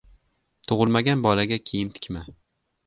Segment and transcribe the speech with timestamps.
[0.71, 2.27] •Tug‘ilmagan bolaga kiyim tikma.